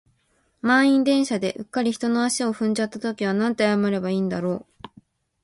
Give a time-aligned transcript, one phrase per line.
[0.63, 4.85] 満員電車で、うっかり人の足を踏んじゃった時はなんて謝ればいいんだろう。